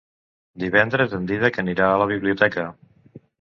Divendres 0.63 1.13
en 1.17 1.27
Dídac 1.33 1.59
anirà 1.65 1.91
a 1.91 2.01
la 2.05 2.09
biblioteca. 2.13 2.67